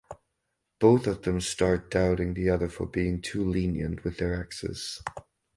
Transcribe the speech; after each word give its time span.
Both 0.79 1.05
of 1.05 1.21
them 1.21 1.39
start 1.41 1.91
doubting 1.91 2.33
the 2.33 2.49
other 2.49 2.69
for 2.69 2.87
being 2.87 3.21
too 3.21 3.47
lenient 3.47 4.03
with 4.03 4.17
their 4.17 4.33
exes. 4.41 5.03